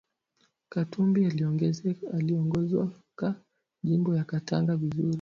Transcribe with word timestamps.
Katumbi 0.69 1.25
aliongozaka 2.13 3.35
jimbo 3.83 4.15
ya 4.15 4.23
katanga 4.23 4.75
vizuri 4.77 5.09